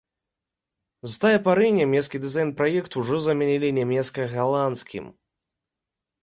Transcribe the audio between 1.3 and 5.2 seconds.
пары нямецкі дызайн-праект ужо замянілі нямецка-галандскім.